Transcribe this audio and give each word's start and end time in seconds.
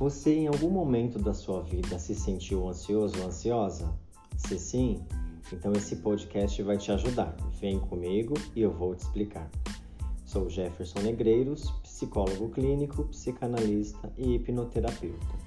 Você 0.00 0.34
em 0.34 0.46
algum 0.46 0.70
momento 0.70 1.18
da 1.18 1.34
sua 1.34 1.60
vida 1.60 1.98
se 1.98 2.14
sentiu 2.14 2.66
ansioso 2.66 3.20
ou 3.20 3.26
ansiosa? 3.26 3.92
Se 4.34 4.58
sim, 4.58 5.04
então 5.52 5.72
esse 5.74 5.96
podcast 5.96 6.62
vai 6.62 6.78
te 6.78 6.90
ajudar. 6.90 7.36
Vem 7.60 7.78
comigo 7.78 8.32
e 8.56 8.62
eu 8.62 8.72
vou 8.72 8.94
te 8.94 9.00
explicar. 9.00 9.50
Sou 10.24 10.48
Jefferson 10.48 11.00
Negreiros, 11.00 11.70
psicólogo 11.82 12.48
clínico, 12.48 13.04
psicanalista 13.08 14.10
e 14.16 14.36
hipnoterapeuta. 14.36 15.38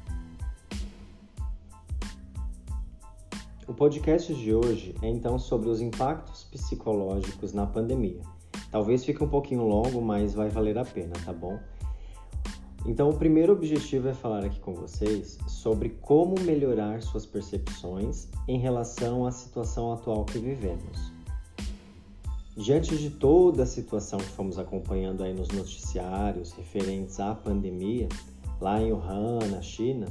O 3.67 3.73
podcast 3.73 4.35
de 4.35 4.53
hoje 4.53 4.93
é 5.01 5.09
então 5.09 5.39
sobre 5.39 5.67
os 5.67 5.81
impactos 5.81 6.43
psicológicos 6.43 7.53
na 7.53 7.65
pandemia. 7.65 8.21
Talvez 8.69 9.03
fique 9.03 9.23
um 9.23 9.29
pouquinho 9.29 9.63
longo, 9.63 9.99
mas 9.99 10.35
vai 10.35 10.49
valer 10.49 10.77
a 10.77 10.85
pena, 10.85 11.13
tá 11.25 11.33
bom? 11.33 11.57
Então, 12.85 13.09
o 13.09 13.17
primeiro 13.17 13.53
objetivo 13.53 14.09
é 14.09 14.13
falar 14.13 14.43
aqui 14.43 14.59
com 14.59 14.73
vocês 14.73 15.37
sobre 15.47 15.89
como 16.01 16.35
melhorar 16.41 17.01
suas 17.01 17.25
percepções 17.25 18.27
em 18.45 18.59
relação 18.59 19.25
à 19.25 19.31
situação 19.31 19.93
atual 19.93 20.25
que 20.25 20.37
vivemos. 20.37 21.13
Diante 22.57 22.97
de 22.97 23.09
toda 23.09 23.63
a 23.63 23.65
situação 23.65 24.19
que 24.19 24.25
fomos 24.25 24.59
acompanhando 24.59 25.23
aí 25.23 25.33
nos 25.33 25.47
noticiários 25.47 26.51
referentes 26.51 27.19
à 27.19 27.33
pandemia, 27.33 28.07
lá 28.59 28.81
em 28.81 28.91
Wuhan, 28.91 29.39
na 29.49 29.61
China, 29.61 30.05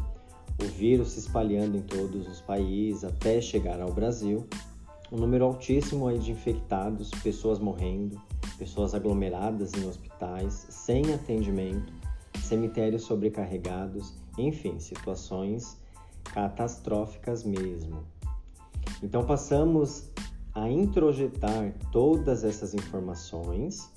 o 0.61 0.65
vírus 0.65 1.13
se 1.13 1.21
espalhando 1.21 1.77
em 1.77 1.83
todos 1.83 2.27
os 2.27 2.41
países 2.41 3.05
até 3.05 3.41
chegar 3.41 3.81
ao 3.81 3.93
Brasil, 3.93 4.47
um 5.13 5.19
número 5.19 5.45
altíssimo 5.45 6.09
aí 6.09 6.19
de 6.19 6.33
infectados, 6.33 7.11
pessoas 7.23 7.59
morrendo, 7.59 8.21
pessoas 8.59 8.95
aglomeradas 8.95 9.73
em 9.75 9.87
hospitais, 9.87 10.67
sem 10.71 11.13
atendimento, 11.13 11.93
cemitérios 12.39 13.03
sobrecarregados, 13.05 14.15
enfim, 14.39 14.79
situações 14.79 15.81
catastróficas 16.25 17.45
mesmo. 17.45 18.05
Então 19.03 19.25
passamos 19.25 20.11
a 20.55 20.69
introjetar 20.69 21.75
todas 21.91 22.45
essas 22.45 22.75
informações 22.75 23.91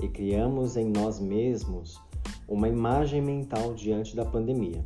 e 0.00 0.08
criamos 0.08 0.76
em 0.76 0.88
nós 0.90 1.20
mesmos 1.20 2.00
uma 2.46 2.68
imagem 2.68 3.20
mental 3.20 3.74
diante 3.74 4.16
da 4.16 4.24
pandemia, 4.24 4.82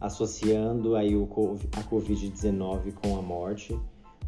associando 0.00 0.96
aí 0.96 1.14
a 1.14 1.82
COVID-19 1.84 2.94
com 2.94 3.16
a 3.16 3.22
morte, 3.22 3.78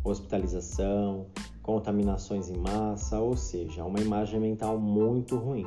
hospitalização, 0.04 1.26
contaminações 1.60 2.48
em 2.48 2.56
massa, 2.56 3.18
ou 3.18 3.36
seja, 3.36 3.84
uma 3.84 3.98
imagem 3.98 4.38
mental 4.38 4.78
muito 4.78 5.36
ruim. 5.36 5.66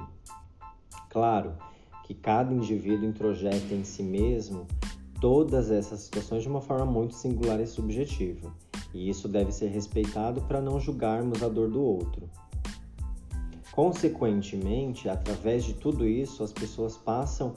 Claro, 1.10 1.54
que 2.10 2.16
cada 2.16 2.52
indivíduo 2.52 3.08
introjeta 3.08 3.72
em 3.72 3.84
si 3.84 4.02
mesmo 4.02 4.66
todas 5.22 5.70
essas 5.70 6.00
situações 6.00 6.42
de 6.42 6.50
uma 6.50 6.60
forma 6.60 6.84
muito 6.84 7.14
singular 7.14 7.60
e 7.60 7.68
subjetiva, 7.68 8.52
e 8.92 9.08
isso 9.08 9.28
deve 9.28 9.52
ser 9.52 9.68
respeitado 9.68 10.42
para 10.42 10.60
não 10.60 10.80
julgarmos 10.80 11.44
a 11.44 11.48
dor 11.48 11.70
do 11.70 11.80
outro. 11.80 12.28
Consequentemente, 13.74 15.08
através 15.08 15.64
de 15.64 15.76
tudo 15.76 16.08
isso, 16.08 16.44
as 16.44 16.52
pessoas 16.52 16.98
passam 16.98 17.54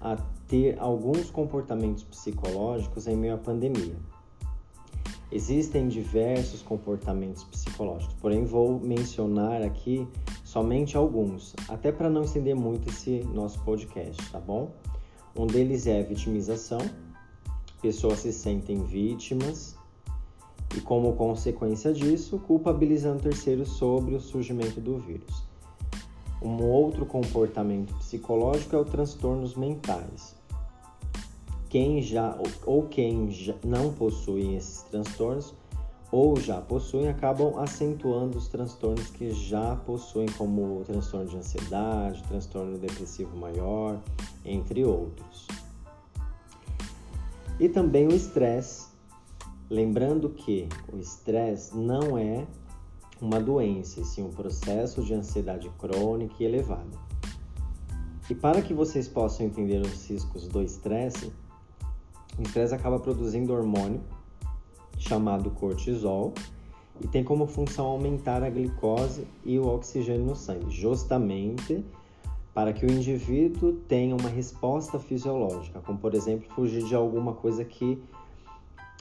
a 0.00 0.14
ter 0.46 0.78
alguns 0.78 1.28
comportamentos 1.28 2.04
psicológicos 2.04 3.08
em 3.08 3.16
meio 3.16 3.34
à 3.34 3.38
pandemia. 3.38 3.96
Existem 5.32 5.88
diversos 5.88 6.62
comportamentos 6.62 7.42
psicológicos, 7.42 8.14
porém 8.20 8.44
vou 8.44 8.78
mencionar 8.78 9.62
aqui 9.62 10.06
somente 10.56 10.96
alguns, 10.96 11.54
até 11.68 11.92
para 11.92 12.08
não 12.08 12.22
estender 12.22 12.56
muito 12.56 12.88
esse 12.88 13.22
nosso 13.34 13.60
podcast, 13.60 14.16
tá 14.32 14.40
bom? 14.40 14.70
Um 15.38 15.46
deles 15.46 15.86
é 15.86 16.00
a 16.00 16.02
vitimização. 16.02 16.78
Pessoas 17.82 18.20
se 18.20 18.32
sentem 18.32 18.82
vítimas 18.82 19.76
e, 20.74 20.80
como 20.80 21.12
consequência 21.12 21.92
disso, 21.92 22.38
culpabilizando 22.38 23.22
terceiros 23.22 23.68
sobre 23.68 24.14
o 24.14 24.20
surgimento 24.20 24.80
do 24.80 24.96
vírus. 24.96 25.44
Um 26.40 26.64
outro 26.64 27.04
comportamento 27.04 27.94
psicológico 27.96 28.76
é 28.76 28.78
o 28.78 28.84
transtornos 28.86 29.54
mentais. 29.56 30.34
Quem 31.68 32.00
já 32.00 32.34
ou 32.64 32.84
quem 32.84 33.30
já 33.30 33.54
não 33.62 33.92
possui 33.92 34.54
esses 34.54 34.80
transtornos 34.84 35.52
ou 36.16 36.40
já 36.40 36.62
possuem 36.62 37.08
acabam 37.08 37.58
acentuando 37.58 38.38
os 38.38 38.48
transtornos 38.48 39.10
que 39.10 39.32
já 39.32 39.76
possuem, 39.76 40.26
como 40.38 40.82
transtorno 40.86 41.28
de 41.28 41.36
ansiedade, 41.36 42.22
transtorno 42.22 42.78
depressivo 42.78 43.36
maior, 43.36 44.00
entre 44.42 44.82
outros. 44.82 45.46
E 47.60 47.68
também 47.68 48.06
o 48.06 48.14
estresse. 48.14 48.86
Lembrando 49.68 50.30
que 50.30 50.66
o 50.90 50.96
estresse 50.96 51.76
não 51.76 52.16
é 52.16 52.46
uma 53.20 53.38
doença, 53.38 54.00
e 54.00 54.04
sim 54.06 54.22
um 54.22 54.30
processo 54.30 55.02
de 55.02 55.12
ansiedade 55.12 55.68
crônica 55.78 56.36
e 56.40 56.46
elevada. 56.46 56.98
E 58.30 58.34
para 58.34 58.62
que 58.62 58.72
vocês 58.72 59.06
possam 59.06 59.44
entender 59.44 59.82
os 59.82 60.08
riscos 60.08 60.48
do 60.48 60.62
estresse, 60.62 61.30
o 62.38 62.42
estresse 62.42 62.74
acaba 62.74 62.98
produzindo 62.98 63.52
hormônio 63.52 64.00
chamado 65.06 65.50
cortisol 65.50 66.32
e 67.00 67.06
tem 67.06 67.22
como 67.22 67.46
função 67.46 67.86
aumentar 67.86 68.42
a 68.42 68.50
glicose 68.50 69.26
e 69.44 69.58
o 69.58 69.66
oxigênio 69.66 70.24
no 70.24 70.36
sangue, 70.36 70.70
justamente 70.70 71.84
para 72.54 72.72
que 72.72 72.86
o 72.86 72.90
indivíduo 72.90 73.74
tenha 73.86 74.16
uma 74.16 74.30
resposta 74.30 74.98
fisiológica, 74.98 75.80
como 75.80 75.98
por 75.98 76.14
exemplo 76.14 76.48
fugir 76.54 76.82
de 76.84 76.94
alguma 76.94 77.34
coisa 77.34 77.64
que 77.64 78.02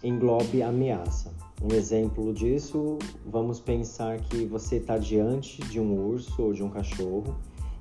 englobe 0.03 0.61
ameaça. 0.61 1.33
Um 1.63 1.73
exemplo 1.73 2.33
disso, 2.33 2.99
vamos 3.25 3.59
pensar 3.61 4.19
que 4.19 4.45
você 4.45 4.75
está 4.75 4.97
diante 4.97 5.61
de 5.63 5.79
um 5.79 6.05
urso 6.05 6.43
ou 6.43 6.53
de 6.53 6.61
um 6.61 6.69
cachorro, 6.69 7.33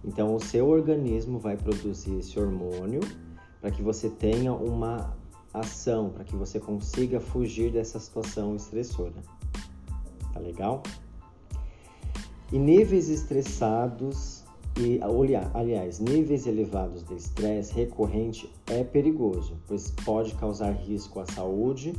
então 0.05 0.37
o 0.37 0.41
seu 0.41 0.69
organismo 0.69 1.41
vai 1.41 1.57
produzir 1.57 2.19
esse 2.19 2.39
hormônio 2.39 3.01
para 3.61 3.73
que 3.73 3.83
você 3.83 4.09
tenha 4.09 4.53
uma 4.53 5.17
ação 5.55 6.11
para 6.11 6.25
que 6.25 6.35
você 6.35 6.59
consiga 6.59 7.21
fugir 7.21 7.71
dessa 7.71 7.99
situação 8.01 8.57
estressora. 8.57 9.15
Tá 10.33 10.41
legal? 10.41 10.83
E 12.53 12.59
níveis 12.59 13.09
estressados 13.09 14.45
e 14.77 14.99
aliás, 15.55 16.01
níveis 16.01 16.47
elevados 16.47 17.05
de 17.05 17.15
estresse 17.15 17.73
recorrente 17.73 18.51
é 18.67 18.83
perigoso, 18.83 19.57
pois 19.69 19.93
pode 20.05 20.35
causar 20.35 20.73
risco 20.73 21.21
à 21.21 21.27
saúde. 21.27 21.95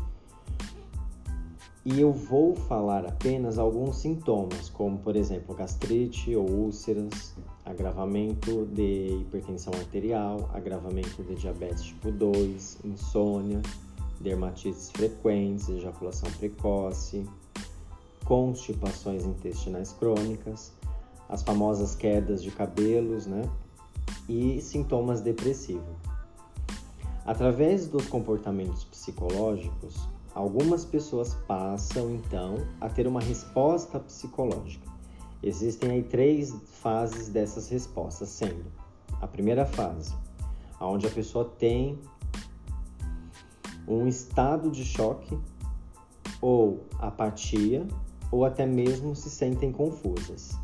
E 1.88 2.02
eu 2.02 2.12
vou 2.12 2.56
falar 2.56 3.06
apenas 3.06 3.60
alguns 3.60 3.98
sintomas, 3.98 4.70
como 4.70 4.98
por 4.98 5.16
exemplo 5.16 5.54
gastrite 5.54 6.36
ou 6.36 6.50
úlceras, 6.50 7.36
agravamento 7.64 8.66
de 8.74 9.20
hipertensão 9.22 9.72
arterial, 9.72 10.50
agravamento 10.52 11.22
de 11.22 11.36
diabetes 11.36 11.84
tipo 11.84 12.12
2, 12.12 12.80
insônia, 12.86 13.62
dermatites 14.20 14.90
frequentes, 14.90 15.70
ejaculação 15.70 16.28
precoce, 16.40 17.24
constipações 18.24 19.24
intestinais 19.24 19.92
crônicas, 19.94 20.72
as 21.30 21.44
famosas 21.44 21.94
quedas 21.94 22.42
de 22.42 22.50
cabelos, 22.50 23.28
né? 23.28 23.48
E 24.28 24.60
sintomas 24.60 25.22
depressivos. 25.22 25.96
Através 27.28 27.88
dos 27.88 28.08
comportamentos 28.08 28.84
psicológicos, 28.86 30.10
algumas 30.36 30.86
pessoas 30.86 31.34
passam 31.48 32.12
então 32.12 32.58
a 32.80 32.88
ter 32.90 33.08
uma 33.08 33.22
resposta 33.22 34.00
psicológica 34.00 34.96
Existem 35.46 35.92
aí 35.92 36.02
três 36.02 36.56
fases 36.82 37.30
dessas 37.30 37.70
respostas, 37.70 38.30
sendo 38.30 38.66
a 39.22 39.28
primeira 39.28 39.64
fase, 39.64 40.12
onde 40.82 41.06
a 41.06 41.10
pessoa 41.12 41.46
tem 41.46 42.00
um 43.88 44.08
estado 44.08 44.72
de 44.72 44.84
choque 44.84 45.38
ou 46.42 46.84
apatia 46.98 47.88
ou 48.32 48.44
até 48.44 48.66
mesmo 48.66 49.16
se 49.16 49.30
sentem 49.30 49.72
confusas. 49.72 50.58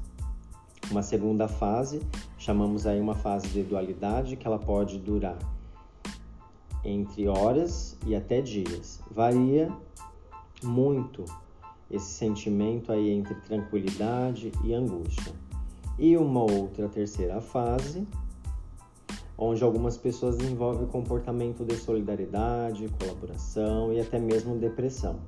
Uma 0.90 1.04
segunda 1.04 1.48
fase, 1.48 2.02
chamamos 2.40 2.88
aí 2.88 3.00
uma 3.00 3.14
fase 3.14 3.50
de 3.50 3.62
dualidade, 3.62 4.36
que 4.36 4.48
ela 4.48 4.58
pode 4.58 4.98
durar 4.98 5.38
entre 6.84 7.28
horas 7.28 7.98
e 8.06 8.16
até 8.16 8.42
dias. 8.42 9.00
Varia 9.10 9.72
muito 10.64 11.26
esse 11.90 12.06
sentimento 12.06 12.92
aí 12.92 13.10
entre 13.10 13.36
tranquilidade 13.36 14.52
e 14.64 14.74
angústia. 14.74 15.34
E 16.00 16.16
uma 16.18 16.42
outra 16.42 16.88
terceira 16.88 17.42
fase, 17.42 18.08
onde 19.38 19.64
algumas 19.64 19.98
pessoas 19.98 20.38
desenvolvem 20.38 20.88
comportamento 20.88 21.66
de 21.66 21.76
solidariedade, 21.76 22.88
colaboração 23.00 23.94
e 23.94 24.00
até 24.00 24.20
mesmo 24.20 24.58
depressão. 24.58 25.20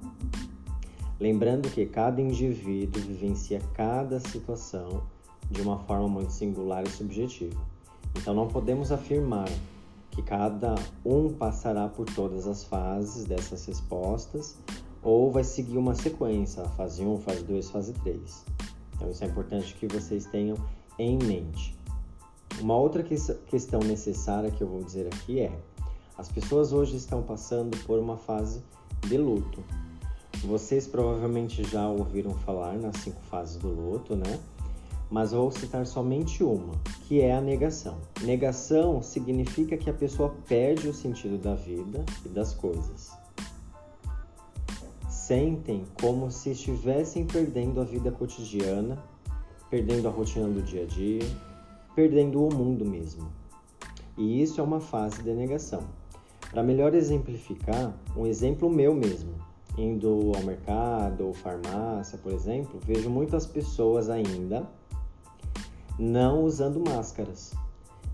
Lembrando 1.20 1.70
que 1.70 1.86
cada 1.86 2.22
indivíduo 2.22 3.02
vivencia 3.02 3.62
cada 3.74 4.20
situação 4.20 5.04
de 5.50 5.62
uma 5.62 5.78
forma 5.80 6.08
muito 6.08 6.32
singular 6.32 6.84
e 6.84 6.90
subjetiva. 6.90 7.60
Então 8.16 8.34
não 8.34 8.48
podemos 8.48 8.92
afirmar 8.92 9.50
que 10.14 10.22
cada 10.22 10.76
um 11.04 11.34
passará 11.34 11.88
por 11.88 12.06
todas 12.06 12.46
as 12.46 12.64
fases 12.64 13.26
dessas 13.26 13.66
respostas 13.66 14.58
ou 15.02 15.32
vai 15.32 15.44
seguir 15.44 15.78
uma 15.78 15.96
sequência, 15.96 16.64
fase 16.70 17.04
1, 17.04 17.18
fase 17.22 17.44
2, 17.44 17.70
fase 17.72 17.94
3. 17.94 18.46
Então 18.96 19.10
isso 19.10 19.24
é 19.24 19.28
importante 19.28 19.74
que 19.74 19.88
vocês 19.88 20.26
tenham 20.28 20.56
em 21.00 21.18
mente. 21.18 21.76
Uma 22.62 22.78
outra 22.78 23.04
questão 23.04 23.80
necessária 23.80 24.52
que 24.52 24.62
eu 24.62 24.68
vou 24.68 24.84
dizer 24.84 25.08
aqui 25.08 25.40
é: 25.40 25.52
as 26.16 26.30
pessoas 26.30 26.72
hoje 26.72 26.96
estão 26.96 27.24
passando 27.24 27.76
por 27.86 27.98
uma 27.98 28.16
fase 28.16 28.64
de 29.08 29.18
luto. 29.18 29.64
Vocês 30.46 30.86
provavelmente 30.86 31.64
já 31.64 31.88
ouviram 31.90 32.32
falar 32.32 32.78
nas 32.78 32.98
cinco 32.98 33.22
fases 33.24 33.58
do 33.58 33.70
luto, 33.70 34.16
né? 34.16 34.40
Mas 35.14 35.32
vou 35.32 35.52
citar 35.52 35.86
somente 35.86 36.44
uma, 36.44 36.74
que 37.04 37.22
é 37.22 37.36
a 37.36 37.40
negação. 37.40 38.00
Negação 38.24 39.00
significa 39.04 39.78
que 39.78 39.88
a 39.88 39.94
pessoa 39.94 40.34
perde 40.48 40.88
o 40.88 40.94
sentido 40.94 41.38
da 41.38 41.54
vida 41.54 42.04
e 42.26 42.30
das 42.30 42.52
coisas. 42.56 43.12
Sentem 45.08 45.84
como 46.02 46.32
se 46.32 46.50
estivessem 46.50 47.28
perdendo 47.28 47.80
a 47.80 47.84
vida 47.84 48.12
cotidiana, 48.12 48.98
perdendo 49.70 50.08
a 50.08 50.12
rotina 50.12 50.48
do 50.48 50.64
dia 50.64 50.82
a 50.82 50.88
dia, 50.88 51.22
perdendo 51.94 52.44
o 52.44 52.52
mundo 52.52 52.84
mesmo. 52.84 53.32
E 54.18 54.42
isso 54.42 54.60
é 54.60 54.64
uma 54.64 54.80
fase 54.80 55.22
de 55.22 55.32
negação. 55.32 55.84
Para 56.50 56.64
melhor 56.64 56.96
exemplificar, 56.96 57.94
um 58.18 58.26
exemplo 58.26 58.68
meu 58.68 58.96
mesmo. 58.96 59.36
Indo 59.78 60.32
ao 60.36 60.42
mercado 60.42 61.28
ou 61.28 61.34
farmácia, 61.36 62.18
por 62.18 62.32
exemplo, 62.32 62.80
vejo 62.84 63.12
muitas 63.12 63.46
pessoas 63.46 64.10
ainda 64.10 64.68
não 65.98 66.44
usando 66.44 66.84
máscaras, 66.88 67.54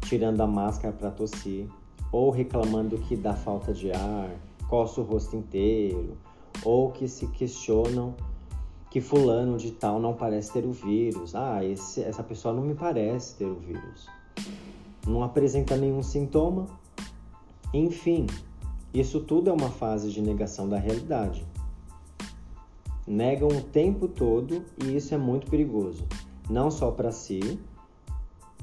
tirando 0.02 0.42
a 0.42 0.48
máscara 0.48 0.94
para 0.94 1.12
tossir, 1.12 1.68
ou 2.12 2.30
reclamando 2.30 2.98
que 2.98 3.16
dá 3.16 3.34
falta 3.34 3.74
de 3.74 3.92
ar, 3.92 4.30
coça 4.68 5.02
o 5.02 5.04
rosto 5.04 5.36
inteiro, 5.36 6.18
ou 6.64 6.92
que 6.92 7.08
se 7.08 7.28
questionam 7.28 8.16
que 8.90 9.00
fulano 9.00 9.58
de 9.58 9.72
tal 9.72 10.00
não 10.00 10.14
parece 10.14 10.52
ter 10.52 10.66
o 10.66 10.72
vírus. 10.72 11.36
Ah, 11.36 11.64
esse, 11.64 12.02
essa 12.02 12.24
pessoa 12.24 12.54
não 12.54 12.64
me 12.64 12.74
parece 12.74 13.36
ter 13.36 13.46
o 13.46 13.56
vírus. 13.56 14.08
Não 15.06 15.24
apresenta 15.24 15.78
nenhum 15.78 16.02
sintoma. 16.02 16.66
Enfim, 17.74 18.26
isso 18.94 19.20
tudo 19.20 19.50
é 19.50 19.54
uma 19.54 19.70
fase 19.70 20.12
de 20.12 20.22
negação 20.22 20.68
da 20.68 20.78
realidade. 20.78 21.46
Negam 23.06 23.50
o 23.50 23.62
tempo 23.62 24.08
todo 24.08 24.64
e 24.84 24.96
isso 24.96 25.14
é 25.14 25.18
muito 25.18 25.50
perigoso, 25.50 26.06
não 26.50 26.70
só 26.70 26.92
para 26.92 27.12
si, 27.12 27.60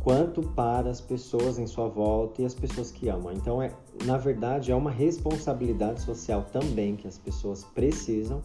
quanto 0.06 0.40
para 0.40 0.88
as 0.88 1.00
pessoas 1.00 1.58
em 1.58 1.66
sua 1.66 1.88
volta 1.88 2.40
e 2.40 2.44
as 2.44 2.54
pessoas 2.54 2.92
que 2.92 3.08
amam. 3.08 3.32
Então, 3.32 3.60
é, 3.60 3.72
na 4.04 4.16
verdade, 4.16 4.70
é 4.70 4.74
uma 4.74 4.92
responsabilidade 4.92 6.00
social 6.00 6.44
também 6.52 6.94
que 6.94 7.08
as 7.08 7.18
pessoas 7.18 7.64
precisam 7.64 8.40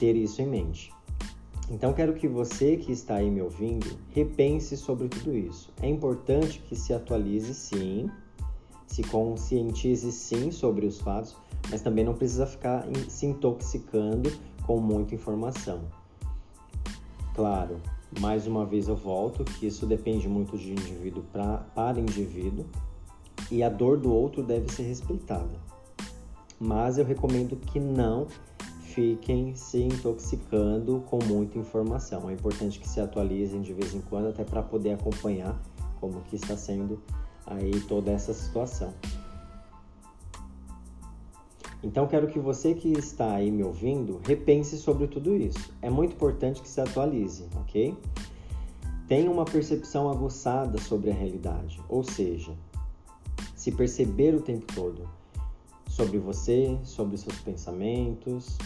ter 0.00 0.16
isso 0.16 0.42
em 0.42 0.48
mente. 0.48 0.92
Então, 1.70 1.92
quero 1.92 2.14
que 2.14 2.26
você 2.26 2.76
que 2.76 2.90
está 2.90 3.14
aí 3.14 3.30
me 3.30 3.40
ouvindo 3.40 3.86
repense 4.10 4.76
sobre 4.76 5.06
tudo 5.06 5.36
isso. 5.36 5.72
É 5.80 5.88
importante 5.88 6.58
que 6.58 6.74
se 6.74 6.92
atualize, 6.92 7.54
sim, 7.54 8.10
se 8.88 9.04
conscientize, 9.04 10.10
sim, 10.10 10.50
sobre 10.50 10.86
os 10.86 10.98
fatos, 10.98 11.36
mas 11.70 11.82
também 11.82 12.04
não 12.04 12.14
precisa 12.14 12.46
ficar 12.46 12.84
se 13.08 13.26
intoxicando 13.26 14.28
com 14.66 14.80
muita 14.80 15.14
informação. 15.14 15.82
Claro, 17.32 17.80
mais 18.20 18.46
uma 18.46 18.64
vez 18.64 18.88
eu 18.88 18.96
volto 18.96 19.44
que 19.44 19.66
isso 19.66 19.86
depende 19.86 20.28
muito 20.28 20.56
de 20.56 20.72
indivíduo 20.72 21.24
pra, 21.32 21.58
para 21.74 22.00
indivíduo 22.00 22.64
e 23.50 23.62
a 23.62 23.68
dor 23.68 23.98
do 23.98 24.12
outro 24.12 24.42
deve 24.42 24.72
ser 24.72 24.84
respeitada. 24.84 25.60
Mas 26.58 26.98
eu 26.98 27.04
recomendo 27.04 27.56
que 27.56 27.80
não 27.80 28.26
fiquem 28.94 29.54
se 29.56 29.82
intoxicando 29.82 31.02
com 31.06 31.18
muita 31.24 31.58
informação. 31.58 32.30
É 32.30 32.32
importante 32.32 32.78
que 32.78 32.88
se 32.88 33.00
atualizem 33.00 33.60
de 33.60 33.72
vez 33.72 33.94
em 33.94 34.00
quando 34.00 34.28
até 34.28 34.44
para 34.44 34.62
poder 34.62 34.92
acompanhar 34.92 35.60
como 36.00 36.20
que 36.22 36.36
está 36.36 36.56
sendo 36.56 37.02
aí 37.46 37.80
toda 37.88 38.12
essa 38.12 38.32
situação. 38.32 38.94
Então 41.84 42.06
quero 42.06 42.26
que 42.28 42.38
você 42.38 42.72
que 42.72 42.88
está 42.92 43.34
aí 43.34 43.50
me 43.50 43.62
ouvindo 43.62 44.18
repense 44.26 44.78
sobre 44.78 45.06
tudo 45.06 45.36
isso. 45.36 45.70
É 45.82 45.90
muito 45.90 46.14
importante 46.14 46.62
que 46.62 46.68
se 46.68 46.80
atualize, 46.80 47.44
ok? 47.60 47.94
Tenha 49.06 49.30
uma 49.30 49.44
percepção 49.44 50.10
aguçada 50.10 50.78
sobre 50.78 51.10
a 51.10 51.14
realidade, 51.14 51.78
ou 51.86 52.02
seja, 52.02 52.52
se 53.54 53.70
perceber 53.70 54.34
o 54.34 54.40
tempo 54.40 54.64
todo 54.74 55.06
sobre 55.86 56.18
você, 56.18 56.78
sobre 56.82 57.18
seus 57.18 57.38
pensamentos, 57.40 58.56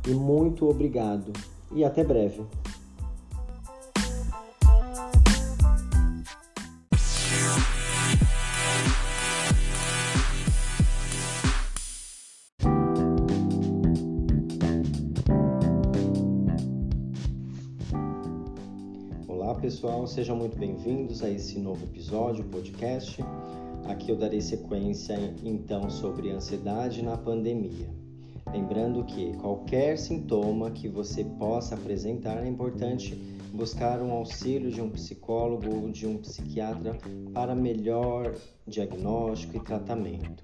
E 0.08 0.12
muito 0.12 0.68
obrigado 0.68 1.34
e 1.72 1.86
até 1.86 2.04
breve. 2.04 2.44
Pessoal, 19.62 20.06
sejam 20.06 20.36
muito 20.36 20.58
bem-vindos 20.58 21.24
a 21.24 21.30
esse 21.30 21.60
novo 21.60 21.86
episódio, 21.86 22.44
podcast. 22.46 23.24
Aqui 23.88 24.12
eu 24.12 24.18
darei 24.18 24.42
sequência 24.42 25.16
então 25.44 25.90
sobre 25.90 26.30
ansiedade 26.30 27.02
na 27.02 27.18
pandemia. 27.18 27.90
Lembrando 28.52 29.04
que 29.06 29.34
qualquer 29.38 29.98
sintoma 29.98 30.72
que 30.72 30.88
você 30.88 31.24
possa 31.24 31.76
apresentar 31.76 32.44
é 32.44 32.48
importante 32.48 33.16
buscar 33.54 34.02
um 34.02 34.12
auxílio 34.12 34.72
de 34.72 34.82
um 34.82 34.90
psicólogo 34.90 35.74
ou 35.74 35.90
de 35.90 36.06
um 36.06 36.18
psiquiatra 36.18 36.98
para 37.34 37.56
melhor 37.56 38.36
diagnóstico 38.68 39.58
e 39.58 39.60
tratamento, 39.62 40.44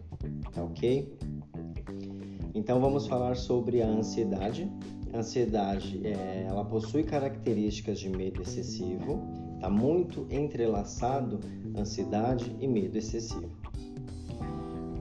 tá 0.54 0.64
ok? 0.64 1.18
Então 2.54 2.80
vamos 2.80 3.08
falar 3.08 3.36
sobre 3.36 3.82
a 3.82 3.88
ansiedade, 3.88 4.72
ansiedade, 5.16 6.02
é, 6.06 6.46
ela 6.48 6.64
possui 6.66 7.04
características 7.04 8.00
de 8.00 8.10
medo 8.10 8.42
excessivo, 8.42 9.22
está 9.56 9.70
muito 9.70 10.28
entrelaçado 10.30 11.40
ansiedade 11.78 12.56
e 12.60 12.68
medo 12.68 12.98
excessivo. 12.98 13.50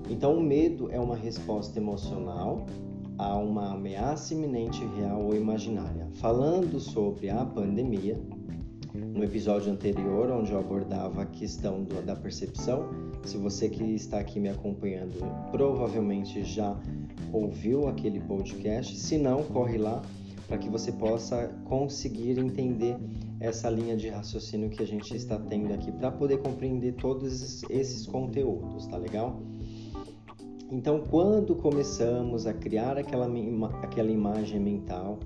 Então, 0.09 0.37
o 0.37 0.40
medo 0.40 0.90
é 0.90 1.00
uma 1.00 1.16
resposta 1.16 1.78
emocional 1.78 2.66
a 3.16 3.37
uma 3.37 3.73
ameaça 3.73 4.35
iminente, 4.35 4.85
real 4.97 5.23
ou 5.23 5.35
imaginária. 5.35 6.09
Falando 6.14 6.80
sobre 6.80 7.30
a 7.30 7.44
pandemia, 7.44 8.21
no 8.95 9.25
episódio 9.25 9.73
anterior, 9.73 10.31
onde 10.31 10.53
eu 10.53 10.59
abordava 10.59 11.23
a 11.23 11.27
questão 11.27 11.83
do, 11.83 12.01
da 12.01 12.15
percepção, 12.15 12.89
se 13.25 13.37
você 13.37 13.69
que 13.69 13.83
está 13.83 14.21
aqui 14.21 14.39
me 14.39 14.49
acompanhando 14.49 15.19
provavelmente 15.51 16.45
já 16.45 16.79
ouviu 17.33 17.89
aquele 17.89 18.21
podcast. 18.21 18.97
Se 18.97 19.19
não, 19.19 19.43
corre 19.43 19.79
lá 19.79 20.01
para 20.47 20.59
que 20.59 20.69
você 20.69 20.93
possa 20.93 21.49
conseguir 21.65 22.39
entender 22.39 22.97
essa 23.41 23.69
linha 23.69 23.97
de 23.97 24.09
raciocínio 24.09 24.71
que 24.71 24.83
a 24.83 24.87
gente 24.87 25.17
está 25.17 25.39
tendo 25.39 25.75
aqui 25.75 25.91
para 25.91 26.13
poder 26.13 26.39
compreender 26.39 26.93
todos 26.93 27.65
esses 27.69 28.07
conteúdos, 28.07 28.87
tá 28.87 28.97
legal? 28.97 29.41
Então, 30.71 31.05
quando 31.11 31.57
começamos 31.57 32.47
a 32.47 32.55
criar 32.55 32.97
aquela, 32.97 33.29
aquela 33.83 34.11
imagem 34.11 34.61
mental, 34.61 35.19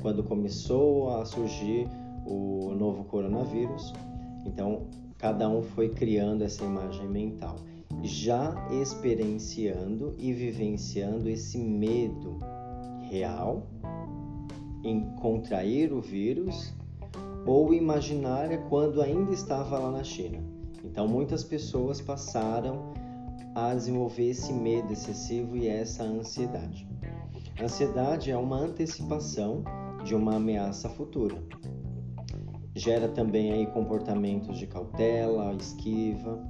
quando 0.00 0.22
começou 0.22 1.10
a 1.16 1.24
surgir 1.24 1.88
o 2.26 2.74
novo 2.74 3.04
coronavírus, 3.04 3.92
então 4.44 4.86
cada 5.18 5.48
um 5.48 5.62
foi 5.62 5.90
criando 5.90 6.42
essa 6.42 6.64
imagem 6.64 7.08
mental, 7.08 7.56
já 8.02 8.54
experienciando 8.70 10.14
e 10.18 10.32
vivenciando 10.32 11.28
esse 11.28 11.58
medo 11.58 12.38
real 13.08 13.66
em 14.84 15.00
contrair 15.16 15.92
o 15.92 16.00
vírus 16.00 16.74
ou 17.46 17.72
imaginária 17.72 18.58
quando 18.68 19.00
ainda 19.00 19.32
estava 19.32 19.78
lá 19.78 19.90
na 19.90 20.04
China. 20.04 20.38
Então, 20.84 21.08
muitas 21.08 21.42
pessoas 21.42 22.00
passaram 22.00 22.92
a 23.54 23.74
desenvolver 23.74 24.30
esse 24.30 24.52
medo 24.52 24.92
excessivo 24.92 25.56
e 25.56 25.66
essa 25.66 26.04
ansiedade. 26.04 26.86
A 27.58 27.64
ansiedade 27.64 28.30
é 28.30 28.36
uma 28.36 28.58
antecipação 28.58 29.64
de 30.04 30.14
uma 30.14 30.36
ameaça 30.36 30.88
futura. 30.88 31.42
Gera 32.76 33.08
também 33.08 33.52
aí 33.52 33.66
comportamentos 33.68 34.58
de 34.58 34.66
cautela, 34.66 35.54
esquiva, 35.54 36.46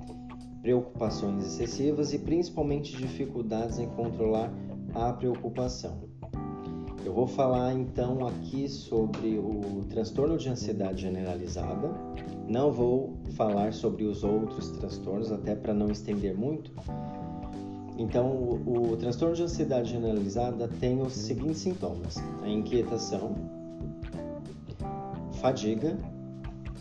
preocupações 0.61 1.47
excessivas 1.47 2.13
e 2.13 2.19
principalmente 2.19 2.97
dificuldades 2.97 3.79
em 3.79 3.87
controlar 3.91 4.53
a 4.93 5.13
preocupação. 5.13 6.01
Eu 7.05 7.15
vou 7.15 7.29
falar 7.29 7.75
então 7.75 8.27
aqui 8.27 8.69
sobre 8.69 9.39
o 9.39 9.85
transtorno 9.89 10.37
de 10.37 10.49
ansiedade 10.49 11.03
generalizada. 11.03 11.95
Não 12.49 12.73
vou 12.73 13.17
falar 13.37 13.73
sobre 13.73 14.03
os 14.03 14.25
outros 14.25 14.73
transtornos, 14.73 15.31
até 15.31 15.55
para 15.55 15.73
não 15.73 15.93
estender 15.93 16.37
muito. 16.37 16.73
Então, 17.97 18.33
o, 18.33 18.91
o 18.91 18.97
transtorno 18.97 19.37
de 19.37 19.45
ansiedade 19.45 19.93
generalizada 19.93 20.67
tem 20.81 21.01
os 21.01 21.13
seguintes 21.13 21.59
sintomas: 21.59 22.17
a 22.43 22.49
inquietação, 22.49 23.37
fadiga. 25.35 26.16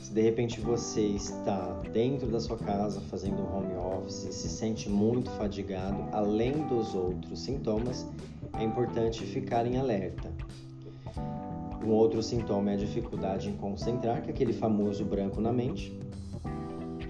Se 0.05 0.13
de 0.13 0.21
repente 0.21 0.62
você 0.62 1.01
está 1.01 1.81
dentro 1.91 2.27
da 2.27 2.39
sua 2.39 2.59
casa 2.59 3.01
fazendo 3.09 3.41
home 3.41 3.74
office 3.74 4.25
e 4.25 4.33
se 4.33 4.47
sente 4.50 4.88
muito 4.88 5.31
fadigado, 5.31 5.97
além 6.12 6.51
dos 6.67 6.93
outros 6.93 7.39
sintomas, 7.39 8.05
é 8.53 8.63
importante 8.63 9.24
ficar 9.24 9.65
em 9.65 9.77
alerta. 9.77 10.31
Um 11.83 11.89
outro 11.89 12.21
sintoma 12.21 12.69
é 12.69 12.74
a 12.75 12.77
dificuldade 12.77 13.50
em 13.50 13.57
concentrar, 13.57 14.21
que 14.21 14.29
é 14.29 14.31
aquele 14.31 14.53
famoso 14.53 15.03
branco 15.03 15.41
na 15.41 15.51
mente. 15.51 16.00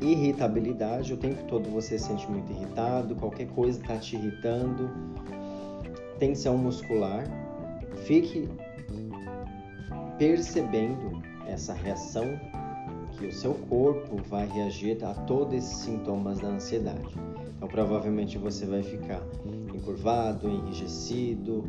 Irritabilidade, 0.01 1.13
o 1.13 1.17
tempo 1.17 1.43
todo 1.49 1.69
você 1.69 1.99
se 1.99 2.07
sente 2.07 2.31
muito 2.31 2.49
irritado, 2.49 3.13
qualquer 3.15 3.49
coisa 3.49 3.77
está 3.77 3.97
te 3.97 4.15
irritando. 4.15 4.89
Tensão 6.17 6.57
muscular, 6.57 7.25
fique 8.05 8.47
percebendo 10.17 11.21
essa 11.45 11.73
reação 11.73 12.39
que 13.17 13.27
o 13.27 13.31
seu 13.31 13.53
corpo 13.53 14.17
vai 14.29 14.48
reagir 14.48 15.03
a 15.03 15.13
todos 15.13 15.53
esses 15.53 15.77
sintomas 15.77 16.39
da 16.39 16.50
ansiedade. 16.50 17.15
Então, 17.55 17.67
provavelmente 17.67 18.38
você 18.38 18.65
vai 18.65 18.84
ficar 18.84 19.22
encurvado, 19.74 20.50
enrijecido, 20.50 21.63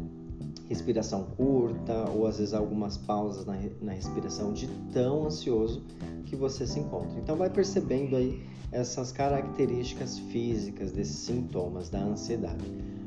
respiração 0.68 1.24
curta 1.36 2.10
ou 2.10 2.26
às 2.26 2.38
vezes 2.38 2.52
algumas 2.52 2.96
pausas 2.96 3.44
na, 3.44 3.56
na 3.80 3.92
respiração 3.92 4.52
de 4.52 4.66
tão 4.92 5.26
ansioso 5.26 5.82
que 6.24 6.34
você 6.34 6.66
se 6.66 6.80
encontra. 6.80 7.18
Então, 7.18 7.36
vai 7.36 7.48
percebendo 7.48 8.16
aí 8.16 8.42
essas 8.72 9.12
características 9.12 10.18
físicas 10.18 10.92
desses 10.92 11.16
sintomas 11.16 11.88
da 11.88 12.00
ansiedade, 12.00 12.64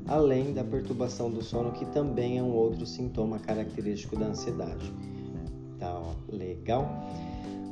além 0.07 0.53
da 0.53 0.63
perturbação 0.63 1.29
do 1.29 1.43
sono, 1.43 1.71
que 1.71 1.85
também 1.87 2.37
é 2.37 2.43
um 2.43 2.51
outro 2.51 2.85
sintoma 2.85 3.39
característico 3.39 4.15
da 4.15 4.27
ansiedade. 4.27 4.91
Tá 5.77 5.99
ó, 5.99 6.13
legal? 6.33 6.87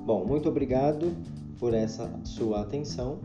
Bom, 0.07 0.23
muito 0.23 0.47
obrigado 0.47 1.11
por 1.59 1.73
essa 1.73 2.09
sua 2.23 2.61
atenção. 2.61 3.19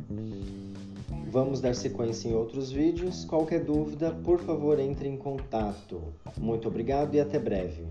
Vamos 1.31 1.61
dar 1.61 1.77
sequência 1.77 2.29
em 2.29 2.35
outros 2.35 2.73
vídeos. 2.73 3.25
Qualquer 3.25 3.63
dúvida, 3.63 4.11
por 4.11 4.41
favor, 4.41 4.81
entre 4.81 5.09
em 5.09 5.17
contato. 5.17 6.03
Muito 6.37 6.67
obrigado 6.67 7.15
e 7.15 7.21
até 7.21 7.39
breve. 7.39 7.87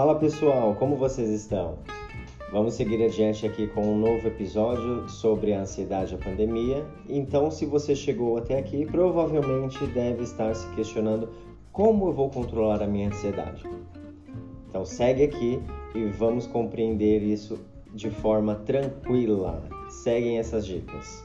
Fala 0.00 0.14
pessoal, 0.14 0.74
como 0.76 0.96
vocês 0.96 1.28
estão? 1.28 1.76
Vamos 2.50 2.72
seguir 2.72 3.04
adiante 3.04 3.44
aqui 3.44 3.66
com 3.66 3.82
um 3.82 3.98
novo 3.98 4.28
episódio 4.28 5.06
sobre 5.10 5.52
a 5.52 5.60
ansiedade 5.60 6.14
e 6.14 6.16
a 6.16 6.18
pandemia. 6.18 6.86
Então, 7.06 7.50
se 7.50 7.66
você 7.66 7.94
chegou 7.94 8.38
até 8.38 8.58
aqui, 8.58 8.86
provavelmente 8.86 9.86
deve 9.88 10.22
estar 10.22 10.54
se 10.54 10.66
questionando 10.74 11.28
como 11.70 12.06
eu 12.06 12.12
vou 12.14 12.30
controlar 12.30 12.82
a 12.82 12.86
minha 12.86 13.08
ansiedade. 13.08 13.62
Então, 14.70 14.86
segue 14.86 15.22
aqui 15.22 15.60
e 15.94 16.06
vamos 16.06 16.46
compreender 16.46 17.22
isso 17.22 17.60
de 17.92 18.08
forma 18.08 18.54
tranquila. 18.54 19.62
Seguem 19.90 20.38
essas 20.38 20.64
dicas. 20.64 21.22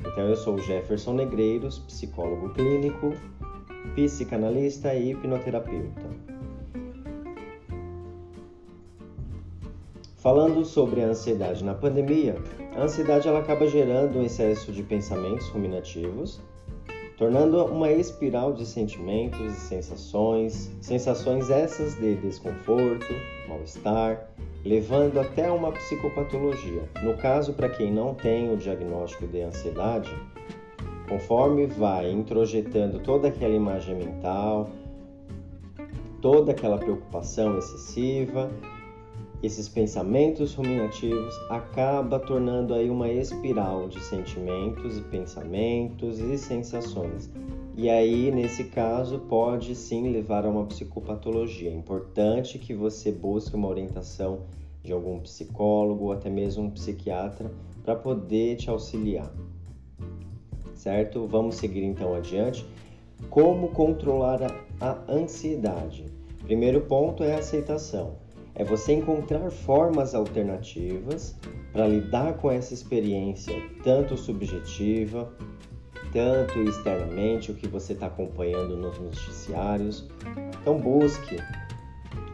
Então, 0.00 0.28
eu 0.28 0.36
sou 0.36 0.58
Jefferson 0.58 1.14
Negreiros, 1.14 1.78
psicólogo 1.78 2.50
clínico, 2.50 3.14
psicanalista 3.94 4.94
e 4.94 5.12
hipnoterapeuta. 5.12 6.37
Falando 10.18 10.64
sobre 10.64 11.00
a 11.00 11.06
ansiedade 11.06 11.62
na 11.62 11.74
pandemia, 11.74 12.34
a 12.76 12.82
ansiedade 12.82 13.28
ela 13.28 13.38
acaba 13.38 13.68
gerando 13.68 14.18
um 14.18 14.24
excesso 14.24 14.72
de 14.72 14.82
pensamentos 14.82 15.48
ruminativos, 15.48 16.40
tornando 17.16 17.64
uma 17.66 17.92
espiral 17.92 18.52
de 18.52 18.66
sentimentos 18.66 19.40
e 19.40 19.60
sensações, 19.60 20.72
sensações 20.80 21.50
essas 21.50 21.94
de 21.94 22.16
desconforto, 22.16 23.06
mal-estar, 23.46 24.28
levando 24.64 25.20
até 25.20 25.52
uma 25.52 25.70
psicopatologia. 25.70 26.82
No 27.00 27.16
caso, 27.16 27.52
para 27.52 27.68
quem 27.68 27.92
não 27.92 28.12
tem 28.12 28.52
o 28.52 28.56
diagnóstico 28.56 29.24
de 29.28 29.40
ansiedade, 29.42 30.12
conforme 31.08 31.66
vai 31.66 32.10
introjetando 32.10 32.98
toda 32.98 33.28
aquela 33.28 33.54
imagem 33.54 33.94
mental, 33.94 34.68
toda 36.20 36.50
aquela 36.50 36.76
preocupação 36.76 37.56
excessiva, 37.56 38.50
esses 39.40 39.68
pensamentos 39.68 40.54
ruminativos 40.54 41.32
acaba 41.48 42.18
tornando 42.18 42.74
aí 42.74 42.90
uma 42.90 43.08
espiral 43.08 43.88
de 43.88 44.00
sentimentos 44.00 44.98
e 44.98 45.02
pensamentos 45.02 46.18
e 46.18 46.36
sensações. 46.36 47.30
E 47.76 47.88
aí, 47.88 48.32
nesse 48.32 48.64
caso, 48.64 49.20
pode 49.20 49.76
sim 49.76 50.10
levar 50.10 50.44
a 50.44 50.48
uma 50.48 50.66
psicopatologia. 50.66 51.70
É 51.70 51.74
importante 51.74 52.58
que 52.58 52.74
você 52.74 53.12
busque 53.12 53.54
uma 53.54 53.68
orientação 53.68 54.40
de 54.82 54.92
algum 54.92 55.20
psicólogo 55.20 56.06
ou 56.06 56.12
até 56.12 56.28
mesmo 56.28 56.64
um 56.64 56.70
psiquiatra 56.70 57.52
para 57.84 57.94
poder 57.94 58.56
te 58.56 58.68
auxiliar. 58.68 59.32
Certo? 60.74 61.28
Vamos 61.28 61.54
seguir 61.54 61.84
então 61.84 62.12
adiante. 62.12 62.66
Como 63.30 63.68
controlar 63.68 64.40
a, 64.80 64.98
ansiedade? 65.08 66.06
Primeiro 66.42 66.80
ponto 66.80 67.22
é 67.22 67.34
a 67.34 67.38
aceitação 67.38 68.16
é 68.58 68.64
você 68.64 68.92
encontrar 68.92 69.50
formas 69.50 70.14
alternativas 70.14 71.36
para 71.72 71.86
lidar 71.86 72.34
com 72.34 72.50
essa 72.50 72.74
experiência, 72.74 73.54
tanto 73.84 74.16
subjetiva, 74.16 75.32
tanto 76.12 76.58
externamente, 76.60 77.52
o 77.52 77.54
que 77.54 77.68
você 77.68 77.92
está 77.92 78.06
acompanhando 78.06 78.76
nos 78.76 78.98
noticiários. 78.98 80.08
Então, 80.60 80.76
busque 80.76 81.36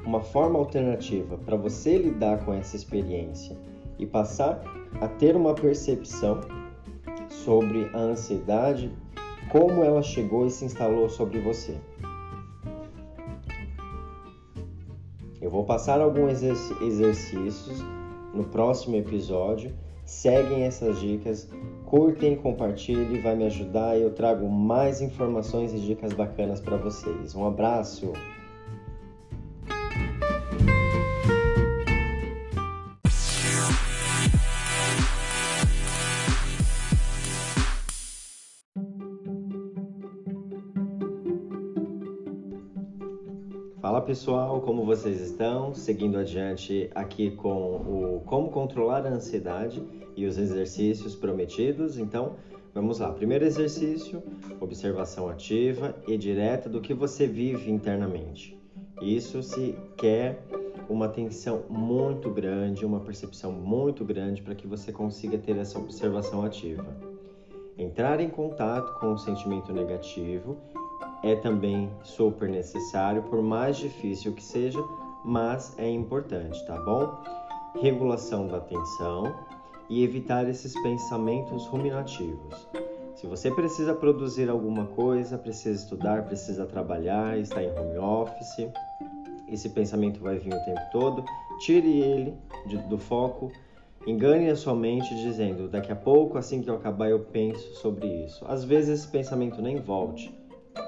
uma 0.05 0.21
forma 0.21 0.59
alternativa 0.59 1.37
para 1.39 1.57
você 1.57 1.99
lidar 1.99 2.45
com 2.45 2.55
essa 2.55 2.75
experiência 2.75 3.57
e 3.99 4.07
passar 4.07 4.63
a 5.01 5.07
ter 5.07 5.37
uma 5.37 5.55
percepção 5.55 6.41
sobre 7.29 7.91
a 7.93 7.99
ansiedade, 7.99 8.91
como 9.51 9.85
ela 9.85 10.03
chegou 10.03 10.47
e 10.47 10.51
se 10.51 10.65
instalou 10.65 11.09
sobre 11.09 11.39
você. 11.41 11.77
Vou 15.55 15.63
passar 15.63 16.01
alguns 16.01 16.43
exercícios 16.43 17.81
no 18.35 18.43
próximo 18.43 18.97
episódio. 18.97 19.73
Seguem 20.05 20.65
essas 20.65 21.01
dicas, 21.01 21.49
curtem, 21.87 22.35
compartilhem, 22.35 23.23
vai 23.23 23.37
me 23.37 23.47
ajudar 23.47 23.97
e 23.97 24.03
eu 24.03 24.13
trago 24.13 24.49
mais 24.49 25.01
informações 25.01 25.73
e 25.73 25.79
dicas 25.79 26.13
bacanas 26.13 26.61
para 26.61 26.77
vocês. 26.77 27.37
Um 27.37 27.47
abraço! 27.47 28.13
Pessoal, 44.05 44.61
como 44.61 44.85
vocês 44.85 45.19
estão? 45.19 45.73
Seguindo 45.73 46.19
adiante 46.19 46.91
aqui 46.95 47.31
com 47.31 47.77
o 47.77 48.23
como 48.27 48.51
controlar 48.51 49.07
a 49.07 49.09
ansiedade 49.09 49.83
e 50.15 50.27
os 50.27 50.37
exercícios 50.37 51.15
prometidos. 51.17 51.97
Então, 51.97 52.37
vamos 52.75 52.99
lá. 52.99 53.11
Primeiro 53.13 53.47
exercício: 53.47 54.23
observação 54.61 55.29
ativa 55.29 55.97
e 56.07 56.19
direta 56.19 56.69
do 56.69 56.83
que 56.83 56.93
você 56.93 57.27
vive 57.27 57.71
internamente. 57.71 58.59
Isso 59.01 59.43
se 59.43 59.75
quer 59.97 60.45
uma 60.89 61.07
atenção 61.07 61.63
muito 61.71 62.29
grande, 62.31 62.85
uma 62.85 63.01
percepção 63.01 63.53
muito 63.53 64.05
grande 64.05 64.43
para 64.43 64.55
que 64.55 64.67
você 64.67 64.93
consiga 64.93 65.39
ter 65.39 65.57
essa 65.57 65.79
observação 65.79 66.45
ativa. 66.45 66.87
Entrar 67.79 68.21
em 68.21 68.29
contato 68.29 69.01
com 69.01 69.15
o 69.15 69.19
sentimento 69.19 69.73
negativo 69.73 70.59
é 71.25 71.35
também 71.35 71.91
super 72.03 72.49
necessário, 72.49 73.23
por 73.23 73.43
mais 73.43 73.79
difícil 73.79 74.35
que 74.35 74.43
seja, 74.43 74.79
mas 75.25 75.75
é 75.79 75.91
importante, 75.91 76.65
tá 76.67 76.79
bom? 76.83 77.19
Regulação 77.81 78.47
da 78.47 78.59
atenção 78.59 79.35
e 79.89 80.05
evitar 80.05 80.47
esses 80.49 80.75
pensamentos 80.83 81.67
ruminativos. 81.67 82.69
Se 83.15 83.27
você 83.27 83.51
precisa 83.51 83.95
produzir 83.95 84.51
alguma 84.51 84.85
coisa, 84.85 85.39
precisa 85.39 85.83
estudar, 85.83 86.25
precisa 86.25 86.67
trabalhar, 86.67 87.39
está 87.39 87.63
em 87.63 87.71
home 87.71 87.97
office, 87.97 88.69
esse 89.49 89.71
pensamento 89.71 90.21
vai 90.21 90.39
vir 90.39 90.53
o 90.53 90.65
tempo 90.65 90.81
todo, 90.93 91.25
tire 91.61 92.01
ele 92.01 92.35
de, 92.67 92.77
do 92.77 92.99
foco, 92.99 93.51
engane 94.07 94.51
a 94.51 94.57
sua 94.57 94.75
mente 94.75 95.15
dizendo: 95.15 95.69
daqui 95.69 95.91
a 95.91 95.97
pouco, 95.97 96.37
assim 96.37 96.61
que 96.61 96.69
eu 96.69 96.75
acabar, 96.75 97.09
eu 97.09 97.21
penso 97.21 97.75
sobre 97.77 98.07
isso. 98.27 98.45
Às 98.47 98.63
vezes 98.63 99.01
esse 99.01 99.09
pensamento 99.09 99.63
nem 99.63 99.81
volte, 99.81 100.35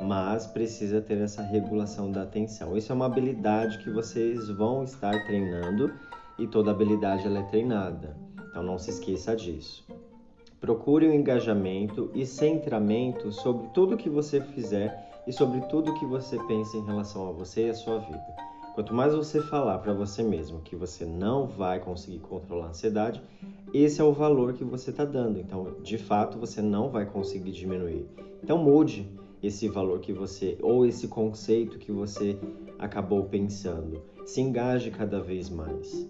mas 0.01 0.47
precisa 0.47 1.01
ter 1.01 1.19
essa 1.19 1.43
regulação 1.43 2.11
da 2.11 2.23
atenção. 2.23 2.77
Isso 2.77 2.93
é 2.93 2.95
uma 2.95 3.07
habilidade 3.07 3.79
que 3.79 3.91
vocês 3.91 4.49
vão 4.49 4.85
estar 4.85 5.25
treinando 5.27 5.93
e 6.39 6.47
toda 6.47 6.71
habilidade 6.71 7.27
ela 7.27 7.41
é 7.41 7.45
treinada. 7.45 8.17
Então 8.51 8.63
não 8.63 8.79
se 8.79 8.91
esqueça 8.91 9.35
disso. 9.35 9.87
Procure 10.61 11.07
o 11.07 11.11
um 11.11 11.15
engajamento 11.15 12.11
e 12.15 12.25
centramento 12.25 13.31
sobre 13.31 13.69
tudo 13.69 13.97
que 13.97 14.09
você 14.09 14.41
fizer 14.41 15.23
e 15.27 15.33
sobre 15.33 15.61
tudo 15.63 15.95
que 15.95 16.07
você 16.07 16.39
pensa 16.45 16.77
em 16.77 16.85
relação 16.85 17.29
a 17.29 17.33
você 17.33 17.67
e 17.67 17.71
a 17.71 17.75
sua 17.75 17.99
vida. 17.99 18.25
Quanto 18.75 18.93
mais 18.93 19.15
você 19.15 19.41
falar 19.41 19.79
para 19.79 19.95
você 19.95 20.23
mesmo 20.23 20.61
que 20.61 20.77
você 20.77 21.05
não 21.05 21.47
vai 21.47 21.81
conseguir 21.81 22.19
controlar 22.19 22.67
a 22.67 22.69
ansiedade, 22.69 23.23
esse 23.73 24.01
é 24.01 24.05
o 24.05 24.13
valor 24.13 24.53
que 24.53 24.65
você 24.65 24.91
está 24.91 25.05
dando. 25.05 25.39
Então, 25.39 25.77
de 25.83 25.97
fato, 25.97 26.39
você 26.39 26.61
não 26.61 26.91
vai 26.91 27.07
conseguir 27.07 27.53
diminuir. 27.53 28.07
Então, 28.43 28.59
mude 28.59 29.11
esse 29.43 29.69
valor 29.69 30.01
que 30.01 30.13
você 30.13 30.57
ou 30.63 30.87
esse 30.87 31.09
conceito 31.09 31.79
que 31.79 31.93
você 31.93 32.39
acabou 32.79 33.25
pensando. 33.25 34.03
Se 34.25 34.41
engaje 34.41 34.91
cada 34.91 35.21
vez 35.21 35.49
mais. 35.49 36.09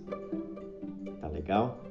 Tá 1.20 1.28
legal? 1.28 1.82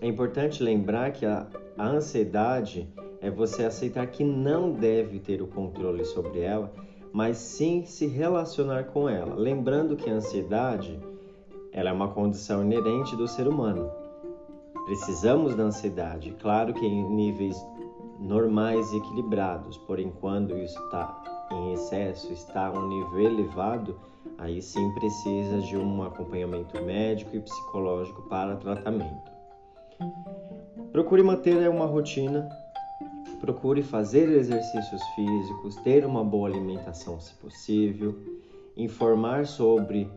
É 0.00 0.06
importante 0.06 0.62
lembrar 0.62 1.12
que 1.12 1.26
a, 1.26 1.46
a 1.76 1.88
ansiedade 1.88 2.88
é 3.20 3.30
você 3.30 3.64
aceitar 3.64 4.06
que 4.06 4.24
não 4.24 4.72
deve 4.72 5.18
ter 5.18 5.42
o 5.42 5.46
controle 5.46 6.04
sobre 6.04 6.40
ela, 6.40 6.72
mas 7.12 7.36
sim 7.36 7.84
se 7.84 8.06
relacionar 8.06 8.84
com 8.84 9.08
ela. 9.08 9.34
Lembrando 9.34 9.96
que 9.96 10.08
a 10.08 10.14
ansiedade 10.14 10.98
ela 11.72 11.90
é 11.90 11.92
uma 11.92 12.08
condição 12.08 12.62
inerente 12.62 13.14
do 13.16 13.28
ser 13.28 13.46
humano. 13.46 13.90
Precisamos 14.86 15.54
da 15.54 15.64
ansiedade, 15.64 16.34
claro 16.40 16.72
que 16.72 16.84
em 16.84 17.04
níveis 17.14 17.56
normais 18.20 18.92
e 18.92 18.98
equilibrados, 18.98 19.78
porém 19.78 20.12
quando 20.20 20.56
isso 20.58 20.78
está 20.84 21.48
em 21.50 21.72
excesso, 21.72 22.32
está 22.32 22.66
a 22.66 22.72
um 22.72 22.86
nível 22.86 23.20
elevado, 23.20 23.98
aí 24.38 24.60
sim 24.60 24.92
precisa 24.94 25.60
de 25.60 25.76
um 25.76 26.02
acompanhamento 26.02 26.80
médico 26.82 27.34
e 27.34 27.40
psicológico 27.40 28.22
para 28.28 28.56
tratamento. 28.56 29.30
Procure 30.92 31.22
manter 31.22 31.68
uma 31.70 31.86
rotina, 31.86 32.48
procure 33.40 33.82
fazer 33.82 34.28
exercícios 34.28 35.02
físicos, 35.14 35.76
ter 35.76 36.04
uma 36.04 36.22
boa 36.22 36.48
alimentação 36.48 37.18
se 37.18 37.32
possível, 37.34 38.16
informar 38.76 39.46
sobre 39.46 40.10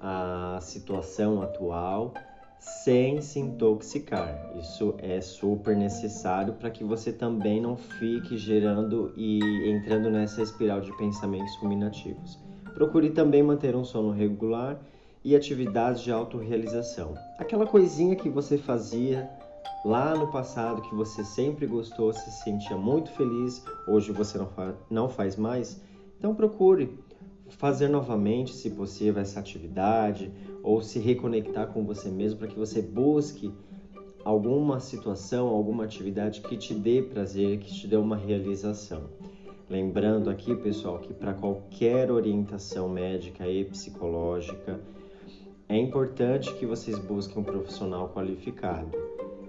a 0.00 0.58
situação 0.62 1.42
atual 1.42 2.14
sem 2.60 3.22
se 3.22 3.40
intoxicar. 3.40 4.52
Isso 4.54 4.94
é 4.98 5.20
super 5.20 5.74
necessário 5.74 6.52
para 6.52 6.70
que 6.70 6.84
você 6.84 7.10
também 7.10 7.60
não 7.60 7.76
fique 7.76 8.36
gerando 8.36 9.12
e 9.16 9.40
entrando 9.70 10.10
nessa 10.10 10.42
espiral 10.42 10.82
de 10.82 10.94
pensamentos 10.98 11.56
ruminativos. 11.56 12.38
Procure 12.74 13.10
também 13.10 13.42
manter 13.42 13.74
um 13.74 13.84
sono 13.84 14.10
regular 14.10 14.78
e 15.24 15.34
atividades 15.34 16.02
de 16.02 16.12
autorrealização. 16.12 17.14
Aquela 17.38 17.66
coisinha 17.66 18.14
que 18.14 18.28
você 18.28 18.58
fazia 18.58 19.28
lá 19.84 20.14
no 20.14 20.30
passado 20.30 20.82
que 20.82 20.94
você 20.94 21.24
sempre 21.24 21.66
gostou, 21.66 22.12
se 22.12 22.30
sentia 22.42 22.76
muito 22.76 23.10
feliz, 23.12 23.64
hoje 23.88 24.12
você 24.12 24.36
não, 24.36 24.48
não 24.90 25.08
faz 25.08 25.36
mais, 25.36 25.80
então 26.18 26.34
procure 26.34 26.98
fazer 27.56 27.88
novamente, 27.88 28.52
se 28.52 28.70
possível, 28.70 29.20
essa 29.20 29.40
atividade 29.40 30.32
ou 30.62 30.80
se 30.80 30.98
reconectar 30.98 31.68
com 31.68 31.84
você 31.84 32.08
mesmo 32.08 32.38
para 32.38 32.48
que 32.48 32.58
você 32.58 32.80
busque 32.80 33.52
alguma 34.24 34.80
situação, 34.80 35.48
alguma 35.48 35.84
atividade 35.84 36.40
que 36.40 36.56
te 36.56 36.74
dê 36.74 37.02
prazer, 37.02 37.58
que 37.58 37.72
te 37.72 37.86
dê 37.86 37.96
uma 37.96 38.16
realização. 38.16 39.04
Lembrando 39.68 40.28
aqui, 40.28 40.54
pessoal, 40.56 40.98
que 40.98 41.14
para 41.14 41.32
qualquer 41.32 42.10
orientação 42.10 42.88
médica 42.88 43.46
e 43.46 43.64
psicológica, 43.64 44.80
é 45.68 45.76
importante 45.78 46.52
que 46.54 46.66
vocês 46.66 46.98
busquem 46.98 47.40
um 47.40 47.44
profissional 47.44 48.08
qualificado. 48.08 48.90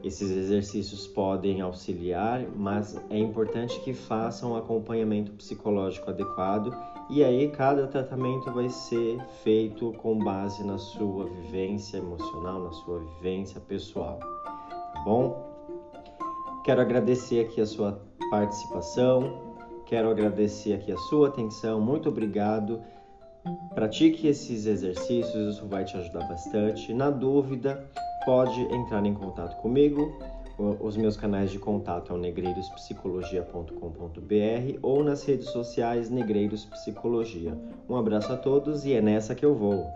Esses 0.04 0.32
exercícios 0.32 1.08
podem 1.08 1.62
auxiliar, 1.62 2.46
mas 2.56 3.00
é 3.10 3.18
importante 3.18 3.80
que 3.82 3.94
façam 3.94 4.52
um 4.52 4.56
acompanhamento 4.56 5.32
psicológico 5.32 6.10
adequado 6.10 6.72
e 7.12 7.26
aí 7.26 7.50
cada 7.50 7.88
tratamento 7.88 8.50
vai 8.54 8.70
ser 8.70 9.22
feito 9.44 9.92
com 10.02 10.18
base 10.18 10.64
na 10.64 10.78
sua 10.78 11.26
vivência 11.26 11.98
emocional, 11.98 12.64
na 12.64 12.72
sua 12.72 13.00
vivência 13.00 13.60
pessoal. 13.60 14.18
Tá 14.18 15.02
bom? 15.04 15.52
Quero 16.64 16.80
agradecer 16.80 17.46
aqui 17.46 17.60
a 17.60 17.66
sua 17.66 18.02
participação, 18.30 19.56
quero 19.86 20.10
agradecer 20.10 20.72
aqui 20.72 20.90
a 20.90 20.98
sua 20.98 21.28
atenção. 21.28 21.82
Muito 21.82 22.08
obrigado. 22.08 22.82
Pratique 23.76 24.28
esses 24.28 24.66
exercícios, 24.66 25.56
isso 25.56 25.68
vai 25.68 25.84
te 25.84 25.98
ajudar 25.98 26.26
bastante. 26.30 26.94
Na 26.94 27.10
dúvida, 27.10 27.90
pode 28.24 28.62
entrar 28.74 29.06
em 29.06 29.14
contato 29.14 29.62
comigo. 29.62 30.18
Os 30.80 30.96
meus 30.96 31.18
canais 31.18 31.50
de 31.50 31.58
contato 31.58 32.14
é 32.14 32.18
negreirospsicologia.com.br 32.20 34.78
ou 34.84 35.04
nas 35.04 35.24
redes 35.24 35.50
sociais 35.50 36.12
Negreiros 36.12 36.66
Psicologia. 36.66 37.58
Um 37.90 37.96
abraço 37.96 38.32
a 38.32 38.38
todos 38.38 38.86
e 38.86 38.94
é 38.94 39.02
nessa 39.02 39.34
que 39.34 39.44
eu 39.44 39.56
vou. 39.56 39.88